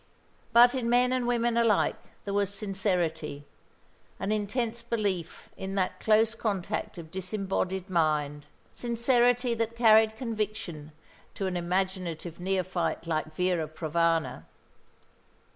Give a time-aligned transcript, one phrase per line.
[0.51, 1.95] But in men and women alike
[2.25, 3.45] there was sincerity,
[4.19, 10.91] an intense belief in that close contact of disembodied mind, sincerity that carried conviction
[11.35, 14.45] to an imaginative neophyte like Vera Provana.